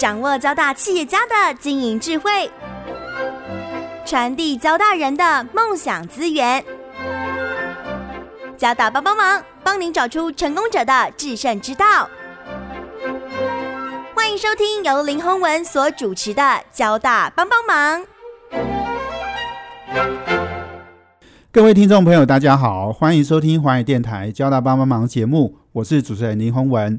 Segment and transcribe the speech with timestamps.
[0.00, 2.50] 掌握交大企业家的经营智慧，
[4.06, 6.64] 传递交大人的梦想资源。
[8.56, 12.08] 交大帮帮忙，帮您找出成功者的制胜之道。
[14.14, 16.42] 欢迎收听由林宏文所主持的
[16.72, 18.00] 《交大帮帮忙》。
[21.52, 26.98] 各位听众朋友，大家好，欢迎收听华语电台《交大帮帮忙》节目，我是主持人林宏文。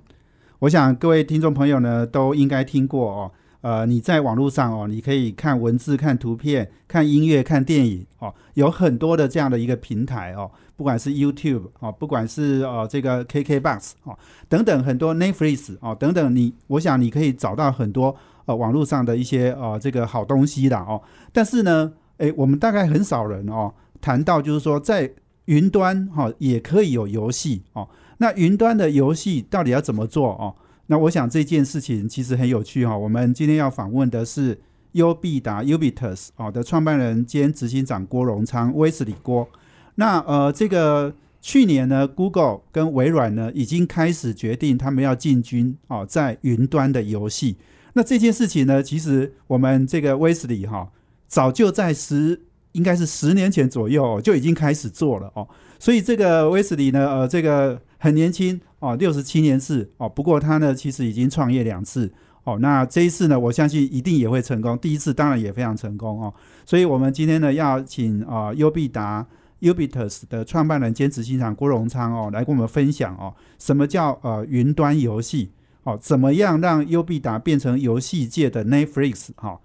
[0.61, 3.31] 我想各位听众朋友呢，都应该听过哦。
[3.61, 14.16] 呃，你在网络上哦，你可以看文字、看图片、看音乐、看电影哦，有很多的这样的一个平台哦，不管是 YouTube 哦，不管是呃这个 KKBox 哦
[14.47, 21.02] 等等很多 Netflix 哦等等，你我想你可以找到很多呃网络上的一些呃这个好东西的哦。
[21.33, 23.73] 但是呢，诶，我们大概很少人哦。
[23.99, 25.11] 谈到就是说，在
[25.45, 27.88] 云端哈也可以有游戏哦。
[28.21, 30.53] 那云端的游戏到底要怎么做哦？
[30.85, 32.95] 那我想这件事情其实很有趣哈。
[32.95, 39.49] 我们今天要访问的是优必达 （Ubitus） 哦的创办人兼执行长郭荣昌威斯里郭。
[39.95, 41.11] 那呃，这个
[41.42, 47.58] 去年呢，Google 跟微软呢已经开始决定他们要进军哦在云端的游戏。
[47.94, 50.92] 那这件事情呢，其实我们这个威斯里哈
[51.27, 52.44] 早就在十。
[52.73, 55.47] 应该是十年前左右就已经开始做了哦，
[55.80, 62.11] 所以这个威斯里呢，呃，这个很年轻哦，六十七年次哦，不过他呢其实已经创业两次
[62.44, 64.77] 哦，那这一次呢，我相信一定也会成功。
[64.80, 66.33] 第一次当然也非常成功哦，
[66.66, 69.25] 所以我们今天呢要请啊优必达
[69.61, 75.52] Ubitus 的创办人兼执行长郭荣昌哦来跟我们分享哦，什么叫呃云端游戏
[75.83, 79.59] 哦，怎么样让优必达变成游戏界的 Netflix 哈，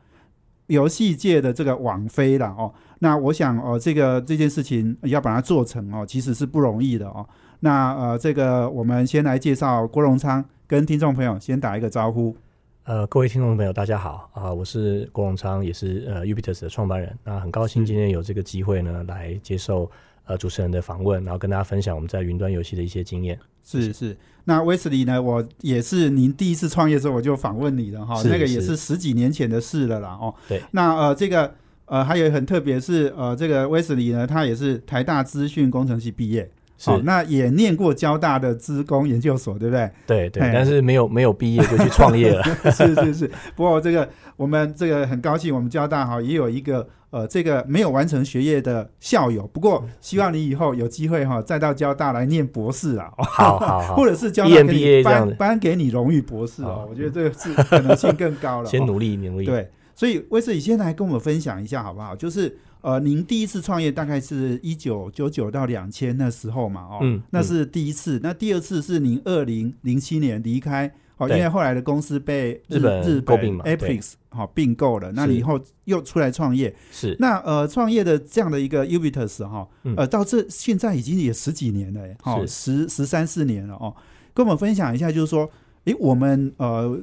[0.67, 2.72] 游戏界的这个网飞了哦。
[3.00, 7.27] 那我想哦，这个这件事情要把它做成哦，其实是不容易的哦。
[7.61, 12.37] 那呃，这个我们先来介绍郭荣昌，跟听众朋友先打一个招呼。
[12.84, 17.19] 呃，各位听众朋友，大家好啊，我是郭荣昌，也是呃 Ubitus 的创办人。
[17.25, 19.91] 那很高兴今天有这个机会呢，来接受
[20.25, 23.38] 呃主持人的访问，然后跟大家分享我们在云端游戏的一些经验。
[23.65, 24.16] 是是，
[24.47, 30.34] 那威斯利呢，我也是您第一次创业的时候我就访问你的哈，那个也是十几年前的事了啦哦。
[30.49, 31.55] 对，那呃这个。
[31.89, 39.91] 呃，还有很特别是，呃，这个威斯里呢，他也是台大资讯工程系毕业，是那也念过交大的资工研究所，对不对？
[40.06, 43.31] 对对，但是没有没有毕业就去创业了， 是是是。
[43.54, 49.47] 不过这个我们这个很高兴，我们交大哈也有一个呃这个没有完成学业的校友。
[49.47, 58.69] 不过希望你以后有机会哈再到交大来念博士啊，好好好， 或者是交大给你颁颁给你荣誉博士哦，我觉得这个是可能性更高了。
[58.70, 59.70] 先努力努力，对。
[59.94, 62.14] 所以威斯你先来跟我们分享一下好不好？
[62.14, 62.54] 就是
[62.87, 68.21] 呃，您第一次创业大概是一九九九到两千那时候嘛，哦，嗯，那是第一次。
[68.23, 70.87] 那第二次是您二零零七年离开，
[71.17, 79.67] 哦，因为后来的公司被日本日本 Apex 好并购了，那你以后又出来创业，是那呃创业的这样的一个 Ubitus 哈，
[79.97, 83.93] 呃，到这现在已经也十几年了，哦，十十三四年了哦，
[84.33, 85.51] 跟我们分享一下，就是说，
[85.87, 87.03] 诶，我们呃。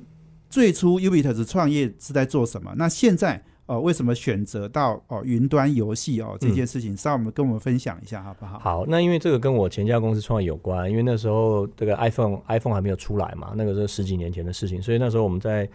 [0.50, 2.72] 最初 Ubitus 创业是在做什么？
[2.78, 6.96] 那现在呃，为什么选择到哦云端游戏哦这件事情？
[6.96, 8.59] 稍我们跟我们分享一下好不好？
[8.59, 15.68] 好，那因为这个跟我前家公司创业有关，因为那时候这个 iPhone iPhone 还没有出来嘛，那个是十几年前的事情，所以那时候我们在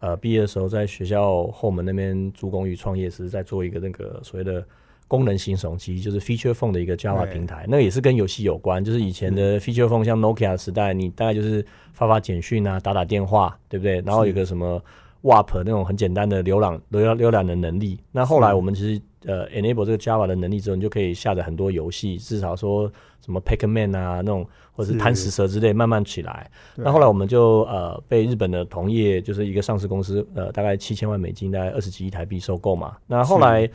[0.00, 4.64] 呃毕业的时候，在学校后门那边租公寓创业，是在做一个那个所谓的。
[5.06, 8.82] 功能型手机就是 Feature Phone 的一个 Java 平台，那也是跟游戏有关。
[8.82, 14.00] 就是以前的 Feature Phone，像 Nokia 时代，你大概就是发发简讯啊，打打电话，对不对？
[14.00, 14.82] 然后有个什么
[15.24, 17.98] WAP 那种很简单的浏览浏浏览的能力。
[18.12, 22.90] 那后来我们其实呃 enable 这个 Java 的能力之后，你就可以下载很多游戏，至少说
[23.24, 26.50] 什么 Pac-Man 啊那种，或者是贪食蛇之类，慢慢起来。
[26.76, 32.96] 那后来我们就呃被日本的同业，就是一个上市公司，呃大概七千万美金，大概二十几亿台币收购嘛。
[33.06, 33.68] 那后来。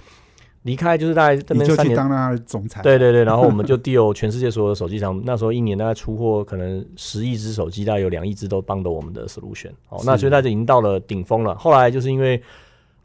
[0.63, 2.81] 离开就是大概这边三年，当他总裁。
[2.81, 9.71] 对对对，然后我们就 deal 全世界所有的手机厂， 那时候一年大概出货可能十亿只手机，大概有两亿只都帮的我们的 solution。
[9.87, 11.55] 哦，那所以大家已经到了顶峰了。
[11.55, 12.41] 后来就是因为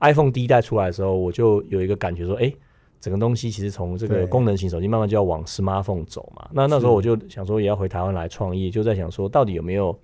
[0.00, 2.52] iPhone 第一代出来的时候，我就有一个感觉说，哎，
[3.00, 6.48] 整个东西其实从这个功能型手机慢慢就要往 smartphone 走嘛。
[6.52, 9.96] 那那时候我就想说，也要回台湾来创业，就在想说，到底有没有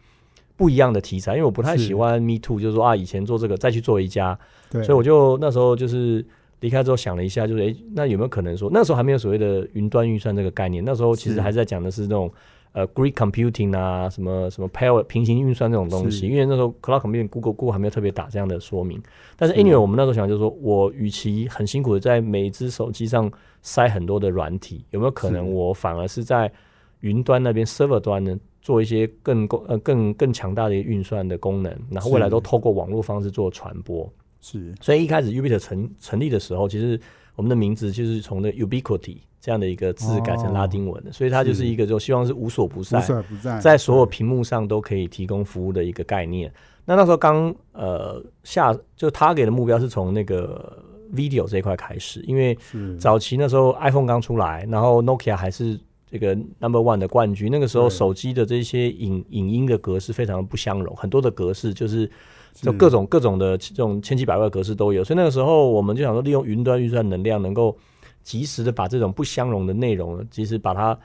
[0.57, 1.33] 不一样的题材？
[1.33, 4.39] 因为我不太喜欢 Me Too，就是说啊，以前做这个再去做一家，
[4.71, 6.25] 所以我就那时候就是。
[6.61, 10.85] 离开之后想了一下，就是诶，那有没有可能说那时候还没有所谓的云端运算这个概念？
[10.85, 12.31] 那时候其实还在讲的是那种
[12.73, 16.29] 呃，Greek computing 啊，什么什么 pair 平行运算这种东西。
[16.29, 19.03] 因为那时候 cloud computing Google Google 还没有特别打这样的说明。
[19.37, 23.31] 但是 anyway，我们那时候想就是说，我与其很辛苦的在每一只手机上
[23.63, 26.53] 塞很多的软体，有没有可能我反而是在
[27.01, 34.09] 云端那边 server 端呢做一些更更更强大的运算的功能，然后未来都透过网络方式做传播。
[34.41, 36.99] 是，所以一开始 Ubit 成成立的时候，其实
[37.37, 46.51] 我们的名字就是从那 Ubiquity 这样的一个字改成拉丁文的，所以它就是一个就希望是无所不在，无所不在，在所有屏幕上都可以提供服务的一个概念。
[46.87, 50.83] 那那时候刚呃下就他给的目标是从那个
[51.15, 52.57] video 这一块开始，因为
[52.99, 55.79] 早期那时候 iPhone 刚出来，然后 Nokia 还是
[56.11, 62.11] 这个 number one 的冠军，那个时候手机的这些影影音的格式非常的不相容，很多的格式就是。
[62.53, 67.75] 就各种各种的这种千奇百怪格式都有，所以那个时候我们就想说，利用云端运算能量，能够
[68.23, 70.99] 及时的把这种不相容的内容，及时把它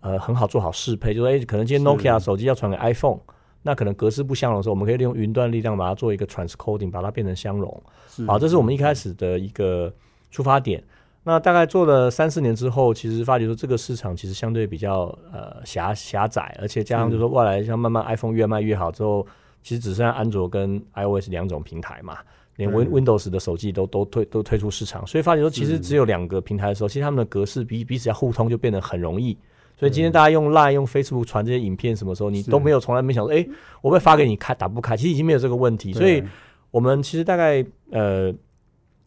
[0.00, 1.14] 呃很好做好适配。
[1.14, 3.18] 就说，哎，可能今天 Nokia 手机要传给 iPhone，
[3.62, 7.82] 那可能格式不相容的时候，我们可以利用云端力量把它做一个 transcoding，把它变成相容。
[8.26, 9.92] 好，这是我们一开始的一个
[10.30, 10.82] 出发点。
[11.22, 15.02] 那大概做了三四年之后，其实发觉说这个市场其实相对比较
[15.32, 19.24] 呃狭狭窄，而且加上就是说未来像慢慢 iPhone 越卖越好之后。
[19.66, 22.18] 其实只剩下安卓跟 iOS 两种平台嘛，
[22.54, 29.36] 连 Win Windows 的手机都都推都推出市场，所以发觉说其实只有两个平台的时候，其实他们的格式彼彼此要互通就变得很容易。
[29.76, 33.44] 所以今天大家用 Line 用 Facebook 传这些影片，什么时候你都没有从来没想说，哎，
[33.82, 35.92] 我会发给你开打不开，其实已经没有这个问题。
[35.92, 36.22] 所以
[36.70, 38.32] 我们其实大概呃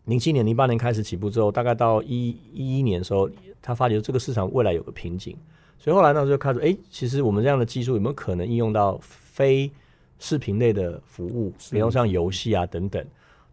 [0.03, 3.29] 零七年零八年开始起步之后，大概到一一一年的时候，
[3.62, 5.33] 他发觉这个市场未来有个瓶颈，
[5.77, 9.71] 所以后来呢就开始，哎，其实我们这样的技术有没有可能应用到非
[10.19, 13.04] 视频类的服务，比如像游戏啊等等，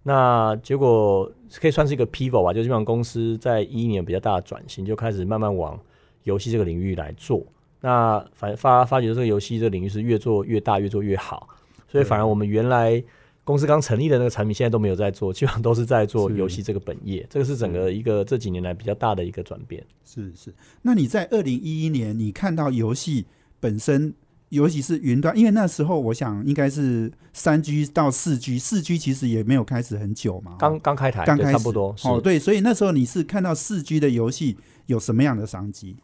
[0.03, 1.31] 那结果
[1.61, 5.79] 可以算是一个 pivot 吧，就基本上公司在一一年比较大的转型，就开始慢慢往
[6.25, 7.47] 游戏这个领域来做。
[7.81, 11.49] 那反发发觉这个游戏这个领域是越做越大，越做越好，
[11.87, 13.01] 所以反而我们原来
[13.45, 17.25] 公司刚成立的那个产品，现在都没有在做，基本上都是在做游戏这个本业。
[17.31, 19.85] 这个是整个一个这几年来比较大的一个转变。
[20.05, 20.53] 是是，
[20.83, 23.27] 那你在二零一一年，你看到游戏
[23.61, 24.13] 本身？
[24.51, 34.57] 尤其是云端，因为那时候我想应该是三 G 到四 G，四 G 其实也没有开始很久嘛，刚刚开台，刚开差不多哦，对，所以那时候你是看到四 G 的游戏
[34.87, 35.97] 有什么样的商机？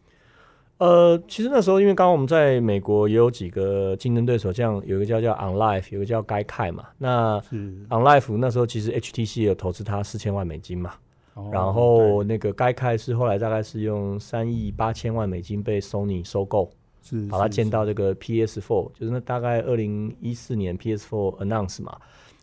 [0.79, 6.85] 呃，其实那时候因为刚刚我们在美国也有几个竞争对手，这样有一个叫叫 OnLive，有一个叫 g 开嘛。
[6.99, 7.41] 那
[7.89, 10.95] OnLive 那时候其实 HTC 有投资它四千万美金嘛，
[11.53, 16.69] 然后那个 g 开是后来大概是用三亿八千万美金被 Sony 收购。
[17.03, 21.97] 是把它建到这个 PS4，就是那大概二零一四年 PS4 announce 嘛，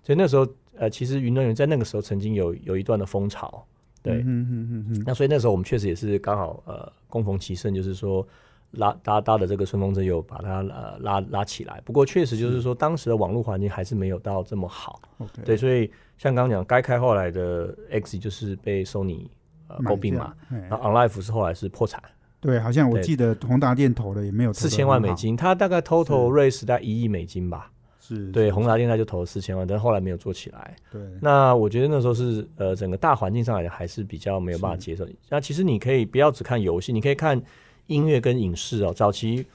[0.03, 0.45] 所以那时候
[0.75, 3.65] 呃，其实云端云在那个时候曾经有有一段的风潮，
[4.03, 8.25] 对，嗯嗯嗯那所以那时候我们确实也是刚好呃，共逢其盛，就是说
[8.71, 11.81] 拉搭搭的这个顺风车有把它呃拉拉起来。
[11.85, 15.01] 不过确实就是说当时的网络环境还是没有到这么好，
[15.44, 19.27] 对，所以像刚刚讲，该开后来的 X 就是被 Sony
[19.67, 22.01] 呃诟病嘛，然后 OnLive 是后来是破产。
[22.41, 27.71] 对，好像我记得宏达电投了也没有四千万美金，他大概 total raise 在一亿美金吧。
[28.00, 30.75] 是对，宏达电他就投了四千万，但是后来没有做起来。
[30.91, 35.06] 对，那我觉得那时候是呃，整个大环境上来讲还是比较没有办法接受。
[35.30, 37.39] 那其实你可以不要只看游戏，你可以看
[37.86, 38.91] 音乐跟影视哦。
[38.91, 39.45] 早期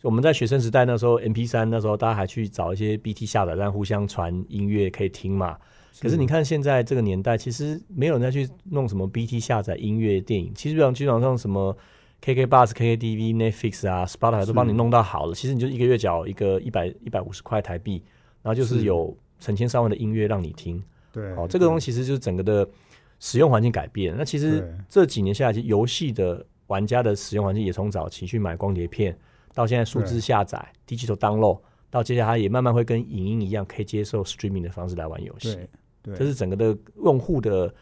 [0.00, 5.58] 我们在学生时代那时候，MP 三那时候大家还去找一些 BT 下载，站互相传音乐可以听嘛。
[6.00, 11.76] 可是你看现在这个年代，其实没有人再去弄什么 BT 下载音乐电影，其实上基本上什么。
[12.20, 15.34] K K Bus、K K D V、Netflix 啊，Spotify 都帮你弄到好了。
[15.34, 18.02] 其实你就一个月缴一个一百一百五十块台币，
[18.42, 20.82] 然后就是有成千上万的音乐让你听。
[21.12, 22.68] 对，哦，这个东西其实就是整个的
[23.20, 24.14] 使用环境改变。
[24.16, 29.16] 那其实这几年下来，其实游戏的玩家的使用环境也从早期去买光碟片，
[29.54, 35.56] 到现在数字下载、digital download，到接下来也慢慢会跟影音一样，可以接受 streaming 的方式来玩游戏。
[36.02, 37.72] 对，这是整个的用户的。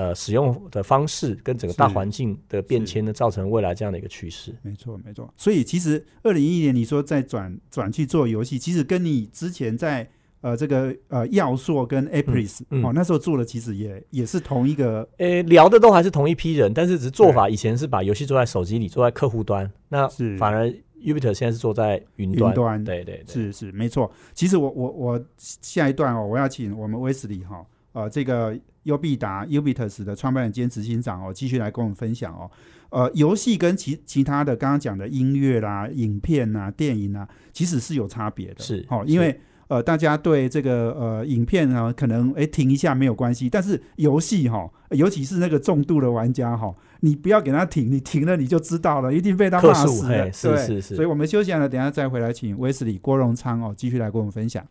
[0.00, 4.50] 呃，使用的方式跟整个大环境的变迁呢，造成未来这样的一个趋势。
[4.62, 5.30] 没错，没错。
[5.36, 10.08] 所以其实二零一一年你说在转转去做游戏，其实跟你之前在
[10.40, 15.06] 呃这个呃耀硕跟 Apris 哦那时候做的其实也也是同一个。
[15.18, 19.70] 呃，聊的都还是同一批人，但是只是做法以前是把游戏做在手机里，做在客户端。
[19.90, 20.66] 那反而
[21.02, 22.54] Ubit 现在是做在云端。
[22.54, 24.10] 端对对对，是是没错。
[24.32, 28.58] 其实我我我下一段哦，我要请我们威斯利哈呃这个。
[28.84, 32.50] 优必达 Ubitus 的创办人兼执行长哦，继续来跟我们分享哦。
[32.90, 38.56] 呃，游戏跟其其他的刚刚讲的音乐啦、影片啊、电影啊，其实是有差别的。
[38.58, 50.08] 是哦，因为呃，大家对这个呃影片呢，可能哎停一下没有关系，但是游戏哈，尤其是那个重度的玩家哈，你不要给他停，你停了你就知道了，一定被他骂死。
[50.32, 50.96] 是是是。
[50.96, 54.66] 所以我们休息了，等下再回来，请威斯里郭荣昌哦，继续来跟我们分享。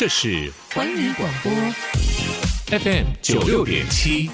[0.00, 1.52] 这是环宇广播
[2.78, 4.30] FM 九六点七。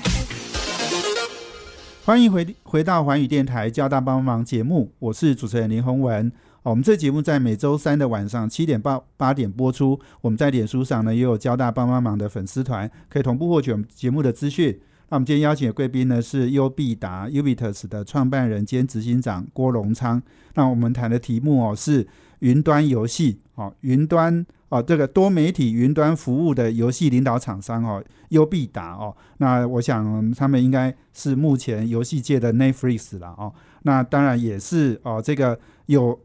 [2.05, 6.31] 欢迎回回到环宇电台交大帮忙节目，我是主持人林宏文。
[6.63, 9.99] 我们这节目在每周三的晚上七点八八点播出。
[10.21, 14.79] 我们在脸书上呢也有交大帮帮忙的粉丝团，可以同步获取我们节目的资讯。
[15.09, 20.23] 那我们今天邀请的贵宾呢是优必达 Ubitus 的创办人兼执行长郭荣昌。
[20.55, 22.07] 那我们谈的题目哦是
[22.41, 24.47] 云端游戏，哦云端。
[24.69, 33.55] 哦，这个多媒体云端服务的游戏领导厂商哦，优必达哦，那我想他们应该是目前游戏界的 Netflix 了哦。
[33.85, 36.19] 那当然也是哦，这个有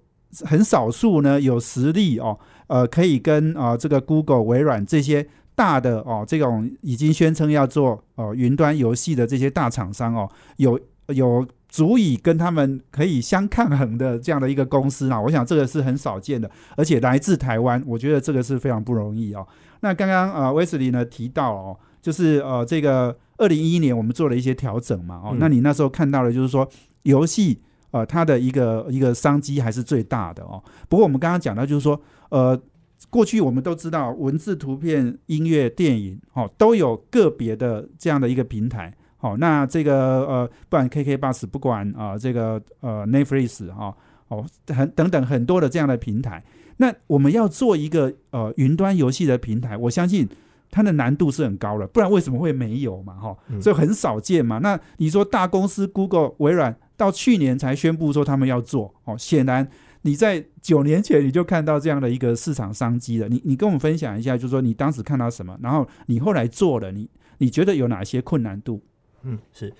[0.43, 10.27] 很少数呢有实力哦，呃，可以跟啊这个 Google、微软这些大的哦这种已经宣称要做哦云端游戏的这些大厂商哦，
[10.57, 11.47] 有有。
[11.71, 19.47] 足以跟他们可以相抗衡的这样的一个公司啊，我想这个是很少见的，而且来自台湾，我觉得这个是非常不容易哦。
[19.79, 26.67] 那刚刚呃威斯利呢提到哦，就是呃这个二零一一年我们做了一些调整嘛哦，那你那时候看到的就是说
[27.03, 27.61] 游戏
[27.91, 30.61] 呃它的一个一个商机还是最大的哦。
[30.89, 31.99] 不过我们刚刚讲到就是说
[32.31, 32.61] 呃
[33.09, 38.93] 过去我们都知道文字、图片、音乐、电影哦都有个别的这样的一个平台。
[39.21, 43.95] 好，那这个呃，不管 KK Bus，不管啊，这个呃 Netflix 哈，
[44.29, 46.43] 哦，很等等很多的这样的平台，
[46.77, 50.27] 那我们要做一个呃云端游戏的平台，我相信
[50.71, 53.13] 它的难度是很高的，不然为什么会没有嘛？
[53.13, 54.57] 哈，所以很少见嘛。
[54.57, 59.67] 那你说大公司 Google、微软到去年才宣布说他们要做，哦，显然
[60.01, 63.29] 你在九年前你就看到这样的一个市场商机了。
[63.29, 68.81] 你你跟我们分享一下，就是说你当时看到什么，然后你后来做了，你你觉得有哪些困难度？
[69.23, 69.73] 嗯，是，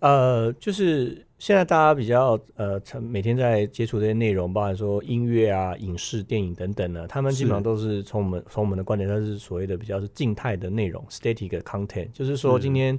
[0.00, 12.98] 呃，就是现在大家比较呃，每天在接触这些内容，包含说音乐啊、影视、电影等等呢，他们基本上都是从我们从我们的观点，它是所谓的比较是静态的内容 （static content），就是说今天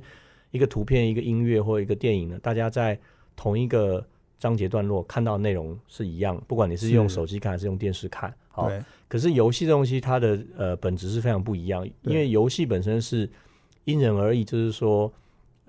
[0.51, 2.97] 一个图片、一个音乐或一个电影呢，大家在
[3.35, 4.05] 同一个
[4.39, 8.71] 章节段落看到内容是一样，不管你是用手机看还是用电视看，好，
[9.07, 13.29] 可是游戏这东西它的呃本质是非常不一样，因为游戏本身是
[13.83, 15.11] 因人而异，就是说。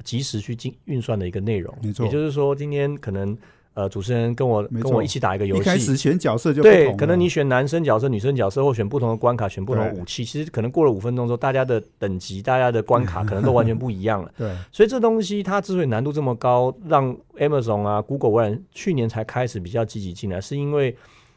[0.05, 2.07] 及时去进运算的一个内容，没错。
[2.07, 3.37] 也就是说，今天可能
[3.75, 14.31] 呃，主持人跟我跟我一起打一个游戏，一开始选角色就对，可能你选男生角色、女生角色，或选不同的关卡、选不同的武器，其实可能过了五分钟之后，大家的等级、大家的关卡可能都完全不一样了。
[14.37, 20.95] 对，所以这东西它之所以难度这么高，让 Amazon 啊、Google 微软去年才开始比较积极进来，是因为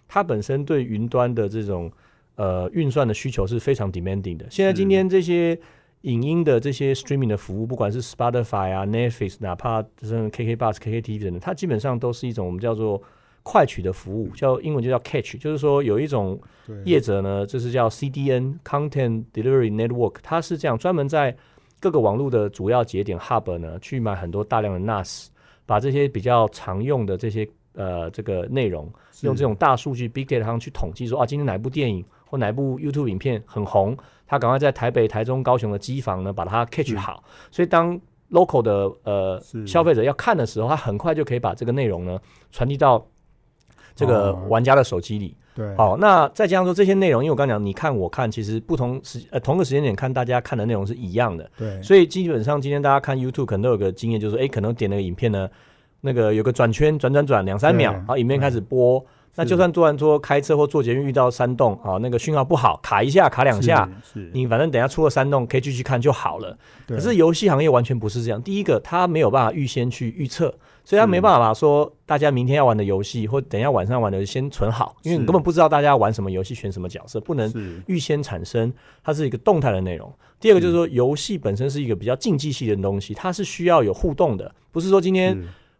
[0.08, 1.90] 它本身对云端的这种
[2.36, 4.46] 呃运算的需求是非常 demanding 的。
[4.50, 5.58] 现在今天这些。
[6.06, 13.02] 影音的这些 streaming 的服务，不管是 Spotify 啊、Netflix，哪怕是 KK Bus、KKTV 等等，它基本上都是一种我们叫做
[13.42, 16.40] 快取的服务，叫英文就叫 Catch，就是说有一种
[16.84, 21.36] 业者呢，就是叫 CDN（Content Delivery Network），它是这样专门在
[21.80, 25.30] 各个网络的主要节点 Hub 呢，去买很多大量的 NAS，
[25.66, 33.98] 把这些比较常用的这些呃这个内容，用这种大数据 Big Data 上去统计说啊，今天哪部电影或哪部 YouTube 影片很红。
[34.28, 37.24] 他赶快在台北、台中、高雄的机房呢，把它 catch 好。
[37.52, 38.00] 所以当
[38.32, 42.20] local 的呃消费者要看的时候，他很快就可以把这个内容呢
[42.52, 43.06] 传递到
[43.96, 45.36] 这个玩家的手机里。
[45.54, 51.50] 对，好，那再加上说这些内容，因为我刚讲，你看我看，其实不同时呃同个时间点看，大家看的内容是一样的。
[51.58, 55.48] 对，所以基本上今天大家看 YouTube 可能都有个经验，就是说，哎，可能点那个影片呢，
[56.02, 59.06] 那个有个转圈转转转两三秒，然后影片开始播。
[59.36, 63.90] 那就算做完说开车或坐捷运遇到山洞啊，那个讯号不好，卡一下卡两下，
[64.32, 66.58] 你反正等下出了山洞可以继续看就好了。
[66.88, 68.42] 可是游戏行业完全不是这样。
[68.42, 70.54] 第一个，它没有办法预先去预测，
[70.86, 78.72] 所以它没办法说大家明天要玩的游戏或等下晚上玩的先存好，因为你根本不知道大家玩什么游戏选什么角色，不能预先产生。
[79.04, 80.10] 它是一个动态的内容。
[80.40, 85.38] 第二个就是说，游戏本身是一个比较竞技性的东西，它是需要有互动的，不是说今天。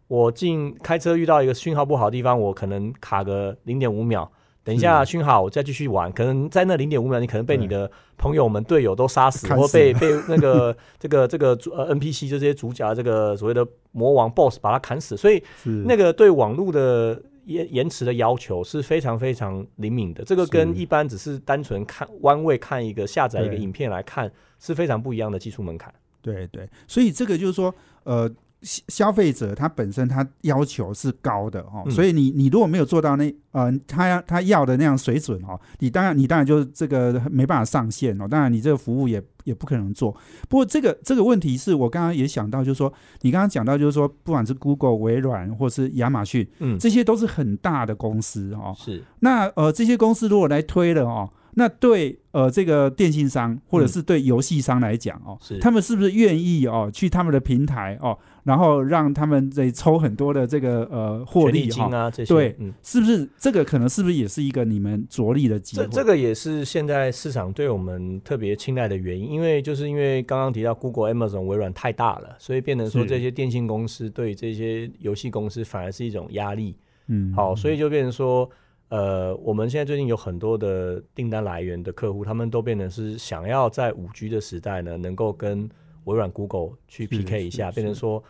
[0.08, 4.30] 我进开车遇到一个讯号不好的地方，我可能卡个零点五秒，
[4.62, 6.10] 等一下讯号我再继续玩。
[6.12, 15.16] 可能在那零点五秒，你可能被你的朋友们、队友都杀死，或被被那个 这个这个呃 NPC 就这些主角这个所谓的魔王 BOSS 把他砍死。
[15.16, 15.42] 所以
[15.84, 20.22] 那个对网络的延延迟的要求是非常非常灵敏的。
[20.22, 25.92] 这个跟一般只是单纯看弯位看一个下载一个影片来看是非常不一样的技术门槛。
[26.22, 28.30] 对对，所以这个就是说呃。
[28.66, 40.10] 消费者他本身他要求是高的哦，所以你你如果没有做到那呃他要他要的那样水准哦，你当然你当然就是这个没办法上线哦，当然你这个服务也也不可能做。
[40.48, 48.74] 不过这个这个问题是我刚刚也想到，就是说你刚刚讲到就是说，不管是 Google、微软或是亚马逊，嗯，这些都是很大的公司哦。
[48.76, 51.30] 是那呃这些公司如果来推了哦。
[51.58, 62.74] 那对呃这个电信商或者嗯是对游戏商来讲哦，是他们是不是愿意哦去他们的平台哦，然后让他们得抽很多的这个呃获权利利哈、金啊这些，对嗯。
[62.82, 65.84] 是不是这个可能是不是也是一个你们着力的机会？
[65.84, 76.76] 这这个也是现在市场对我们特别青睐的原因，因为就是因为刚刚提到 Google、Amazon、微软太大了，所以变成说是这些电信公司对这些游戏公司反而是一种压力。
[77.08, 78.50] 嗯好，所以就变成说，
[78.88, 85.68] 呃，我们现在最近有很多的订单来源的客户，他们都变成是想要在五 G 的时代呢，能够跟
[86.04, 88.22] 微软、Google 去 PK 一下，变成说。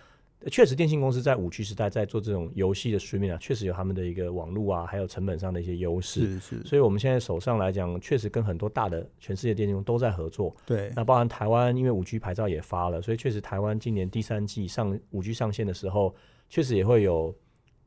[0.50, 6.20] 确实，电信公司在五 G 时代在做这种游戏的 streaming 啊，确实有他们的一个网络啊，还有成本上的一些优势。
[6.20, 10.54] 是是，所以我们现在手上来讲，确实跟很多大的全世界电信公司都在合作。
[10.64, 16.14] 对那包含台湾，因为五 G 牌照也发了，所以确实台湾今年第三季上五 G 上线的时候，
[16.48, 17.34] 确实也会有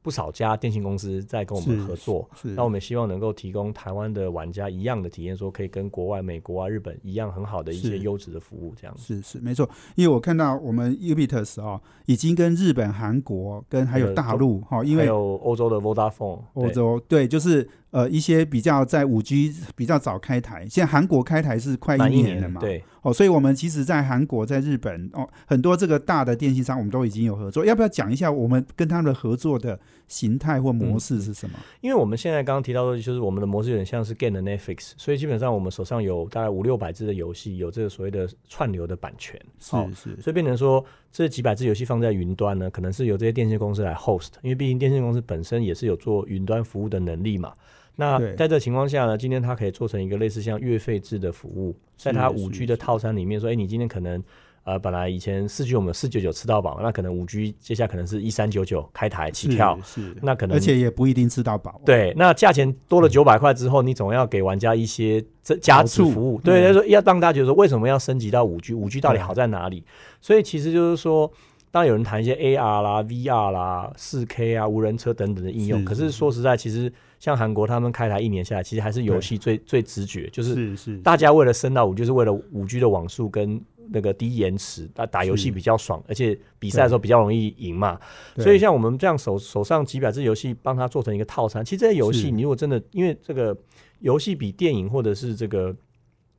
[0.10, 2.28] 不少家电信公司在跟我们合作。
[2.36, 2.48] 是。
[2.48, 8.96] 那我们希望能够提供台湾的玩家一样的体验，说可以跟国外、美国啊、日本一样很好的一些优质的服务，这样。
[8.96, 9.04] 子。
[9.04, 27.66] 是是没错，因为我看到我们 Ubitus 哦，已经跟日本、韩国跟还有呃大陆哈、哦，因为还有欧洲的 Vodafone，欧洲对，就是呃一些比较在五 G 比较早开台，现在韩国开台是快一年了嘛，对，哦，所以我们其实，在韩国、在日本哦，很多这个大的电信商，我们都已经有合作。
[27.66, 31.58] 要不要讲一下我们跟他们的合作的形态或模式是什么？
[31.82, 39.40] 因为我们现在刚刚提到的，就是我们的模式有点像是 Game 的 Netflix，所以基本上我们手上有大概五六百只的游戏，有这个所谓的串流的版权。
[39.70, 47.54] 好是是所以变成说，这几百只游戏放在云端呢，可能是由这些电信公司来 host，因为毕竟电信公司本身也是有做云端服务的能力嘛。
[48.00, 54.24] 那在这情况下呢，今天它可以做成一个类似像月费制的服务，在它五是 G 的套餐里面说，哎、你今天可能
[54.64, 61.82] 呃本来以前四 G 我们四九九吃到饱，那可能五 G 接下来可能是一三九九开台起跳，是，是那可能而且也不一定吃到饱。
[61.86, 66.40] 对，那价钱多了九百块之后，你总要给玩家一些这加值服务。
[66.40, 68.74] 对，要让大家觉得说，为什么要升级到五 G？
[68.74, 69.84] 五 G 到底好在哪里？
[70.22, 71.30] 所以其实就是说，
[71.70, 88.00] 当有人谈一些 AR 啦、VR 啦、四 K 啊、无人车等等的应用，可是是是说实在，其实像韩国他们开台一年下来，其实还是游戏最最直觉，就是大家为了升到五，就是为了五 G 的网速跟那个低延迟，打打游戏比较爽，而且比赛的时候比较容易赢嘛。
[88.38, 91.66] 所以像我们这样手手上几百只游戏，帮它做成一个套餐。
[91.66, 93.58] 其实这些游戏，你如果真的因为这个
[94.00, 95.76] 游戏比电影或者是这个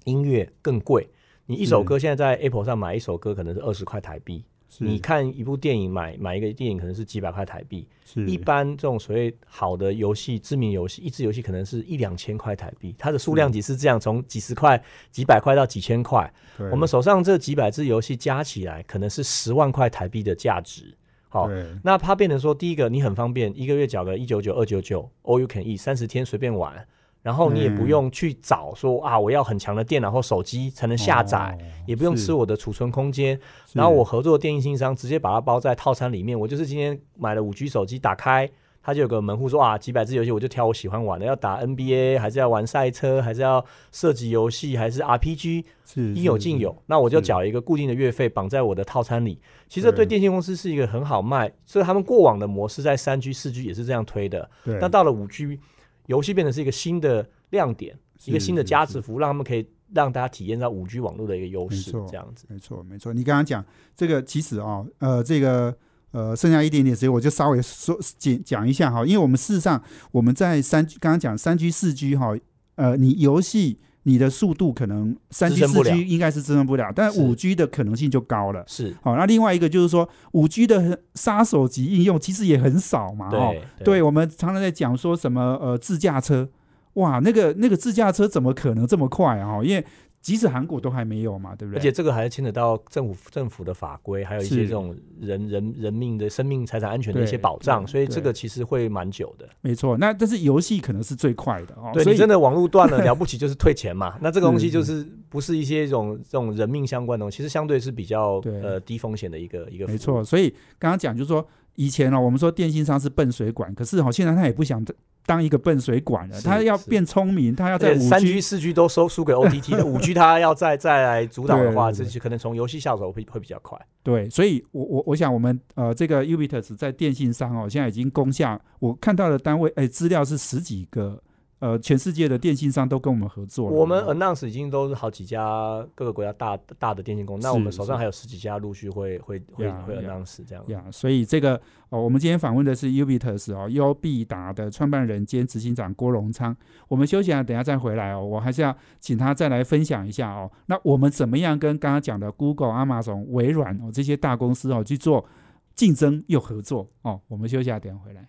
[0.04, 1.06] 音乐更贵，
[1.46, 4.44] 你一首歌现在在 Apple 上买一首歌可能是二十块台币，是
[4.78, 7.87] 你看一部电影买买一个电影可能是几百块台币。
[8.04, 8.26] 是。
[8.26, 16.33] 一般这种所谓好的游戏、知名游戏，一支游戏可能是一两千块台币，它的数量级是这样，从几十块、几百块到几千块。
[16.56, 16.70] 对。
[16.70, 20.94] 我们手上这几百只游戏加起来，可能是十万块台币的价值。
[21.28, 21.48] 好，
[21.85, 26.85] 那它变成说，第一个你很方便，一个月缴个一九九、二九九，all you can eat，三十天随便玩，
[27.22, 33.38] 然后你也不嗯用去找说啊，我要很强的电脑或手机才能下载，哦也不用吃我的储存空间。
[33.72, 38.48] 然后我合作的电信商直接把它包在套餐里面，我就是今天买了五 G 手机，打开
[38.83, 46.74] 它就有个门户说啊，几百只游戏我就挑我喜欢玩的，要打 NBA 还是要玩赛车，还是要射击游戏，还是 RPG，是应有尽有。
[46.87, 49.38] 那我就缴一个固定的月费，绑在我的套餐里。
[49.68, 54.48] 其实这对对电信公司是一个很好卖，所以他们过往的模式在三 G、四 G 也是这样推的。
[54.64, 55.61] 对那到了五 G，
[56.10, 62.46] 游戏变成是一个新的亮点，一个新的加值服务，让他们可以让大家体验到五 G 网络的一个优势没错，这样子。
[62.48, 63.12] 没错，没错。
[63.12, 65.72] 你刚刚讲这个，其实哦，呃，这个
[66.10, 69.06] 呃，剩下一点点时间，我就稍微说讲讲一下哈。
[69.06, 72.36] 因为我们事实上我们在三刚刚讲三 G、四 G 哈，
[72.74, 73.78] 呃，你游戏
[74.10, 78.64] 你的速度可能三 G、四 G 应该是支撑不了，但五 G 的可能性就高了。
[78.66, 83.84] 是，好，那另外一个就是说，五 G 的杀手级应用其实也很少嘛，哦，对。
[83.84, 86.48] 对，我们常常在讲说什么呃自驾车，
[86.94, 89.60] 哇，那个那个自驾车怎么可能这么快啊？
[89.62, 89.86] 因为
[90.20, 91.78] 即使韩国都还没有嘛，对不对？
[91.78, 99.48] 而且这个还牵扯到政府政府的法规，还有一些是这种人人人命的生命财产安全的一些保障，所以这对个其实会蛮久的。
[99.62, 104.18] 没错，那但是游戏可能是最快的哦，对所以你真的网络断了， 了不起就是退钱嘛。
[104.20, 114.85] 那这个东西就是不是一些这种这种人命相关的东西，其实相对是比较呃低风险的一个一个没错，所以刚刚讲就是说，以前呢、我们说电信商是笨水管，可是哈、现在他也不想
[115.26, 123.78] 当一个笨水管了，他要变聪明，他要在三 G、四 G 都收输给 OTT 的，五 G 他要再再来主导的话，这可能从游戏下手会会比较快。
[124.02, 131.22] 对，所以我我我想我们呃这个 Ubitus 在电信商哦，现在已经攻下我看到的单位哎资料是十几个
[131.60, 133.76] 呃，全世界的电信商都跟我们合作了。
[133.76, 140.64] 我们哦 announce 已经都是好几家各个国家大大的电信公司，那我们手上是还有十几家陆续会会会会 announce 这样。
[140.68, 146.56] 呀，所以这个哦，我们今天访问的是 Ubitus 哦，优必达的创办人兼执行长郭荣昌。
[146.88, 148.24] 我们休息啊，等下再回来哦。
[148.24, 150.50] 我还是要请他再来分享一下哦。
[150.64, 155.26] 那我们怎么样跟刚刚讲的 Google、Amazon、微软哦这些大公司哦去做
[155.74, 157.20] 竞争又合作哦？
[157.28, 158.26] 我们休息啊，等下回来。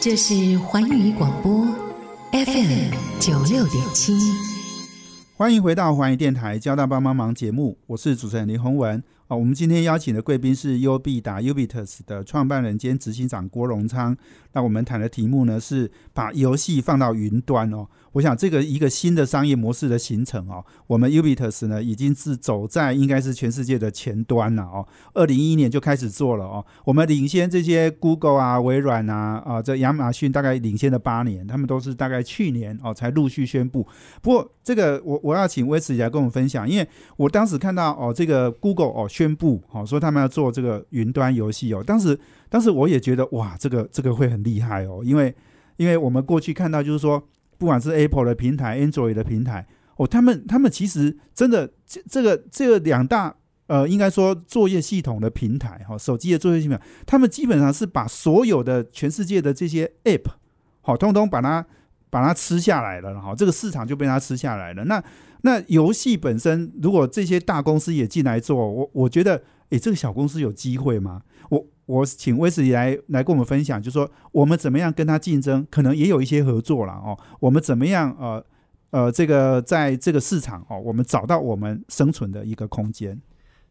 [0.00, 1.66] 这是环宇广播
[2.30, 4.16] FM 九六点七。
[5.36, 9.02] 欢迎回到环宇电台交大帮帮忙节目，我是主持人林宏文。
[9.28, 14.16] 哦，我们今天邀请的贵宾是 Ub 达 Ubitus 的创办人兼执行长郭荣昌。
[14.54, 17.86] 那我们谈的题目呢是把游戏放到云端哦。
[18.12, 24.88] 我想这个一个新的商业模式的形成哦，我们 Ubitus 呢已经是走在应该是全世界的前端了哦。
[25.12, 33.86] 二零一一年就开始做了哦，我们领先这些 Google 啊、微软啊、啊这亚马逊大概领先了八年，他们都是大概去年哦才陆续宣布。
[34.22, 42.18] 不过这个我我要请威斯来跟我们分享，因为我当时看到哦这个 Google 哦宣布哦说他们要做这个云端游戏哦，当时
[42.50, 45.34] 当时我也觉得哇这个这个会很厉害哦，因为
[45.78, 47.22] 因为我们过去看到就是说。
[47.60, 53.34] 不管是 Apple 的平台、Android 的平台，哦，他们他们其实真的这这个这个两大
[53.66, 60.26] 呃，应该说作业系统的平台哈、手机的作业系统，他们基本上是把所有的全世界的这些 App
[60.82, 61.66] 好、通通把它
[62.10, 64.84] 把它吃下来了哈、这个市场就被它吃下来了。
[64.84, 65.02] 那
[65.42, 71.22] 那游戏本身，如果这些大公司也进来做，我我觉得，诶，这个小公司有机会吗？
[71.50, 77.16] 我我请威斯利来来跟我们分享，就说我们怎么样跟他竞争，可能也有一些合作了哦。
[77.40, 78.44] 我们怎么样呃
[78.90, 83.20] 呃，这个在这个市场哦，我们找到我们生存的一个空间。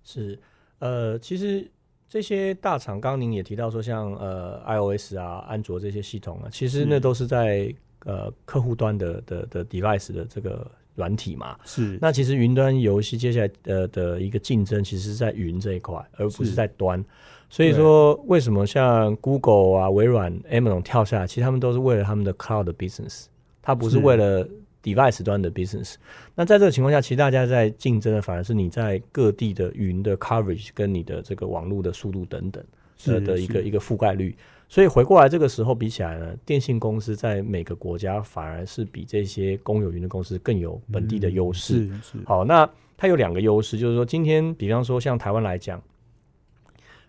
[0.03, 0.39] 是，
[0.79, 1.69] 呃，其实
[2.07, 7.73] 这些大厂，刚刚您也提到说像，呃 iOS 啊、安卓这些系统啊，其实那都是在
[8.07, 10.65] 呃客户端的的的 device 的这个
[10.95, 11.57] 软体嘛。
[11.65, 17.03] 是那其实云端游戏接下来呃的一个竞争，其实是在云这一块，而不是是在端。
[17.49, 23.25] 所以说，为什么像 Google 啊、微软、Amazon 跳下来，其实他们都是为了他们的 cloud 的 business，
[23.61, 24.45] 它不是是为了
[24.83, 25.95] device 端的 business。
[26.35, 32.61] 那在这个情况下，其实大家在竞争的反而是你在各地的云的 coverage 跟你的这个网络的速度等等
[32.97, 34.35] 是的的一个一个覆盖率。
[34.69, 41.87] 所以回过来这个时候比起来呢，电信公司在每个国家反而是比这些公有云的公司更有本地的优势。
[41.87, 45.81] 是是好，那它有两个优势，就是说今天比方说像台湾来讲，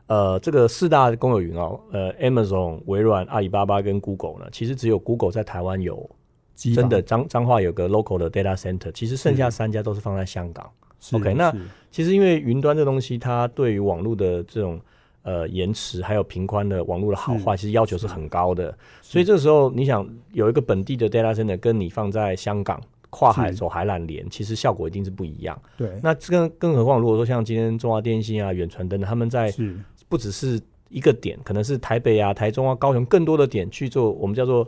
[0.06, 6.08] 呃，这个四大公有云哦，呃，Amazon、微软、阿里巴巴跟 Google 呢，其实只有 Google 在台湾有
[6.54, 10.70] 真的房彰彰化有个 local 的 data center，其实剩下三家都是放在香港。
[11.12, 11.52] OK，那
[11.90, 14.80] 其实因为云端这东西，它对于网络的这种
[15.28, 18.74] 呃延迟还有频宽的网络的好坏，其实要求是很高的。
[19.02, 25.60] 所以这个时候你想有一个本地的 data center 跟你放在香港跨海走海缆连，其实效果一定是不一样。
[25.76, 29.52] 对，那更更何况如果说像今天中华电信啊、远传等等，他们在
[30.08, 34.66] 不只是一个点，可能是台北啊、台中啊、高雄更多的点去做我们叫做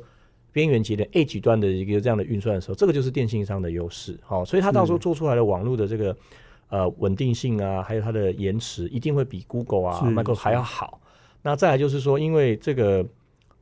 [0.52, 4.18] 边缘节点 Edge 端的一个这样的运算的时候，这个就是电信商的优势。
[4.22, 6.14] 好、所以它到时候做出来的网络的这个
[6.70, 11.00] 呃稳定性啊，还有它的延迟，一定会比 Google 啊、Microsoft 还要好。
[11.42, 13.04] 那再来就是说，因为这个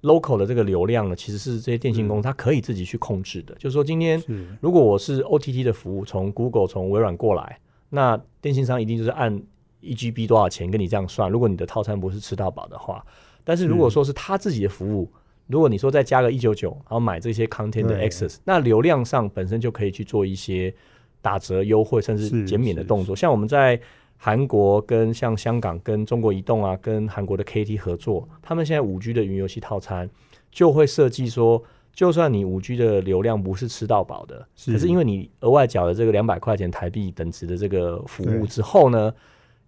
[0.03, 3.55] local 的这个流量呢，其实是这些电信公司它可以自己去控制的。
[3.55, 4.23] 就是说，今天
[4.61, 9.43] 如果我是 OTT 的服务，从 Google 从微软过来，那电信商一定就是按
[9.81, 11.31] 一 GB 多少钱跟你这样算。
[11.31, 13.05] 如果你的套餐不是吃到饱的话，
[13.45, 15.11] 但是如果说是他自己的服务，
[15.47, 20.75] 如果你说再加个一九九，然后买这些 content 的 access，那流量上本身就可以去做一些
[21.21, 23.15] 打折优惠，甚至减免的动作。
[23.15, 23.81] 像我们在
[24.17, 30.09] 韩国跟像香港跟中国移动啊，跟韩国的 KT 合作，他们现在五 G 的云游戏套餐
[30.51, 34.73] 就会设计说，就算你五 G 的流量不是吃到饱的，是。
[34.73, 39.13] 可是因为你额外缴了这个两百块钱台币等值的这个服务之后呢，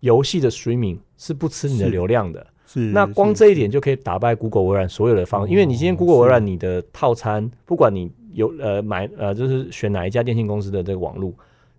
[0.00, 2.44] 游戏的 streaming 是不吃你的流量的。
[2.66, 11.32] 是，那光这一点就可以打败 Google、微软所有的方哦因为你今天 Google、微软你的套餐，不管你有呃买呃就是选哪一家电信公司的这个网络，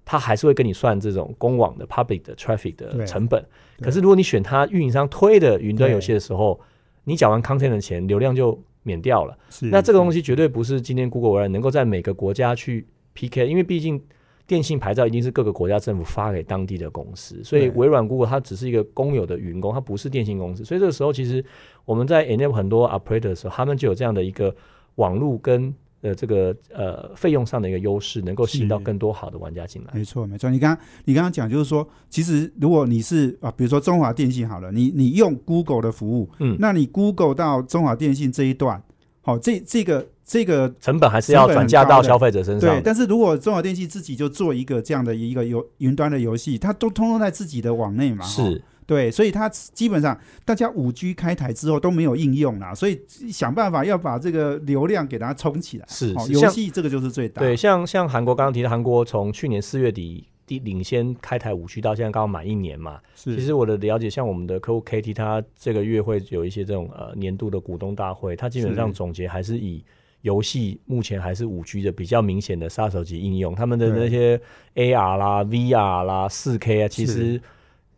[0.06, 3.44] 它还是会跟你算这种公网的 public 的 traffic 的成本。
[3.80, 6.60] 可是如果你选它运营商推的云端游戏的时候，
[7.04, 9.38] 你缴完 content 的钱，流量就免掉了。
[9.50, 14.02] 是那这个东西西绝对不是今天 Google 微软能够在每个国家去 PK，因为毕竟
[14.46, 21.44] 电信牌照一定是各个国家政府发给当地的公司，所以微软 Google 它只是一个公有的云工，它不是电信公司，所以这个时候其实
[21.86, 24.54] 我们在 enable 很多 operator 的时候，他们就有这样的一个
[24.96, 29.92] 网络跟呃这个呃费用上的一个优势，能够吸引到更多好的玩家进来。
[29.94, 30.50] 没错，没错。
[30.50, 38.82] 你刚刚你刚刚讲就是说，其实如果你是啊，比如说中华电信好了，你你用 Google 的服务，嗯那你 Google 到中华电信这一段，
[39.22, 42.70] 好、这这个这个成本还是要转嫁到消费者身上。
[42.70, 48.62] 对，但是如果中华电信自己就做一个这样的一个游云端的游戏，它都通通在自己的网内嘛，是。
[48.92, 53.02] 对，所以它基本上大家五 G 开台之后都没有应用啦，所以
[53.32, 55.86] 想办法要把这个流量给它冲起来。
[55.88, 57.42] 是，游戏这个就是最大。
[57.42, 63.00] 对，像像韩国刚刚提到，韩国从去年四月底第领先开台五 G 到现在刚好满一年嘛。
[63.16, 63.34] 是。
[63.38, 69.82] 其实我的了解，像我们的客户 KT，他这个月会有一些这种呃年度的股东大会，他基本上总结还是以
[70.24, 74.38] 游戏目前还是五 G 的比较明显的杀手级应用，他们的那些
[74.76, 77.42] AR 啦、VR 啦、四 K 啊，其实。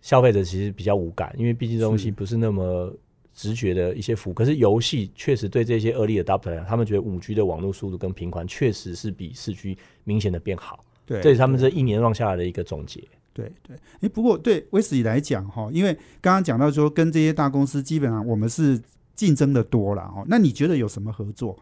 [0.03, 2.93] 消费者其实比较无感，因为毕竟这东西不是那么
[3.33, 4.33] 直觉的一些服务。
[4.33, 10.83] 可是游戏确实对这些 early adopter，他们觉得五 G 的网络速度跟频宽确实是比四 G 明显的变好。
[11.05, 13.01] 对，这是他们这一年让下来的一个总结。
[13.31, 18.77] 对对，哎，不过对威斯里来讲哈，因为刚刚讲到说跟这些大公司基本上我们是
[19.15, 21.57] 竞争的多了哈，那你觉得有什么合作？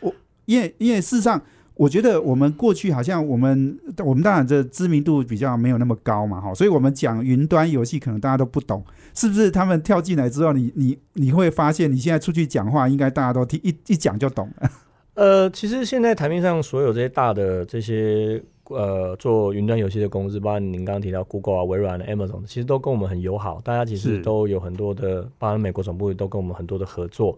[0.00, 0.12] 我
[0.46, 1.40] 因为因为事实上。
[1.74, 8.84] 我觉得我们过去好像我们我们当然这知名度比较没有那么高嘛，哈，所以我们讲云端游戏可能大家都不懂，
[9.14, 9.50] 是不是？
[9.50, 14.70] 他们跳进来之后，你你你会发现，你现在出去讲话，应该大家都听一一讲就懂了。
[15.14, 18.42] 呃，其实现在台面上所有这些大的这些。
[18.70, 23.60] 呃，做云端游戏的公司，包括您刚刚提到 Google 啊、微软、Amazon，其实都跟我们很友好。
[23.62, 27.36] 大家其实都有很多的，包括美国总部都跟我们很多的合作。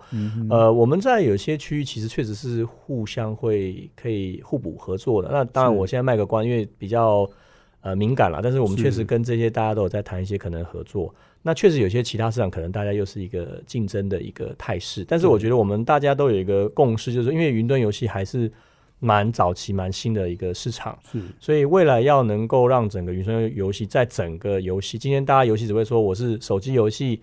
[0.48, 5.28] 呃，我们在有些区域其实确实是互相会可以互补合作的。
[5.32, 7.28] 那当然，我现在卖个关，因为比较
[7.80, 8.40] 呃敏感了。
[8.40, 11.12] 但是我们确实跟这些大家都有在谈一些可能合作。
[11.42, 15.04] 那确实有些其他市场可能大家又是一个竞争的一个态势。
[15.08, 18.48] 但是我觉得我们大家都有一个共识，就是因为云端游戏还是。
[18.98, 27.20] 蛮早期、蛮新的一个市场，是，所以未来要能够让整个云端游戏在整个游戏，今天大家游戏只会说我是手机游戏、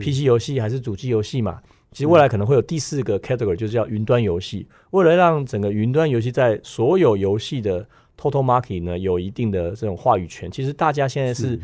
[0.00, 1.60] PC 游戏还是主机游戏嘛？
[1.92, 4.66] 其实未来可能会有第四个 category，就是叫云端游戏。
[4.90, 7.86] 为了让整个云端游戏在所有游戏的
[8.18, 11.58] total market 呢有一定的这种话语权，其实大家现在是。